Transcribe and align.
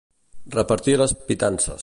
Repartir 0.55 0.97
les 1.03 1.15
pitances. 1.29 1.79